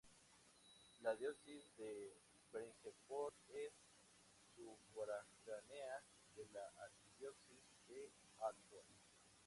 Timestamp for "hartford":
8.39-8.95